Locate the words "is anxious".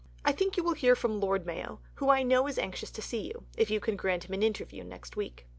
2.47-2.89